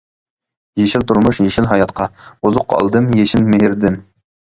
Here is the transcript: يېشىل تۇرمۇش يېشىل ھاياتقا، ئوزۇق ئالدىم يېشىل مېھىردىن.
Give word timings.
يېشىل 0.81 1.05
تۇرمۇش 1.11 1.41
يېشىل 1.45 1.69
ھاياتقا، 1.73 2.09
ئوزۇق 2.25 2.79
ئالدىم 2.81 3.15
يېشىل 3.23 3.51
مېھىردىن. 3.55 4.05